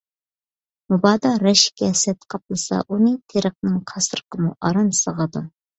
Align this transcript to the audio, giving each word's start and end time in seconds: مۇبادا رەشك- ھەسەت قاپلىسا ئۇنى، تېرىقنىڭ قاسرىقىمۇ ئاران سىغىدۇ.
مۇبادا 0.93 1.33
رەشك- 1.43 1.83
ھەسەت 1.89 2.27
قاپلىسا 2.35 2.83
ئۇنى، 2.89 3.15
تېرىقنىڭ 3.35 3.81
قاسرىقىمۇ 3.95 4.55
ئاران 4.59 4.95
سىغىدۇ. 5.05 5.51